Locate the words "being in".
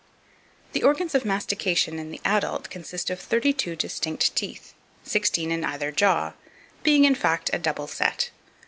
6.81-7.13